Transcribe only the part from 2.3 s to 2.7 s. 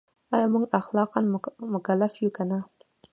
که نه؟